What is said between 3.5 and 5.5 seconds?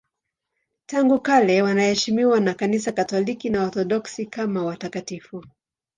Waorthodoksi kama watakatifu.